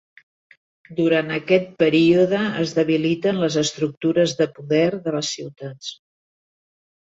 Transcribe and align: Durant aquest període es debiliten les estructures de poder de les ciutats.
Durant 0.99 1.27
aquest 1.35 1.67
període 1.83 2.39
es 2.63 2.73
debiliten 2.77 3.43
les 3.43 3.59
estructures 3.65 4.35
de 4.41 4.49
poder 4.57 4.89
de 5.05 5.15
les 5.19 5.31
ciutats. 5.39 5.93